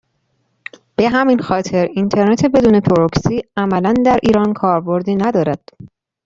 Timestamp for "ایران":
4.23-4.53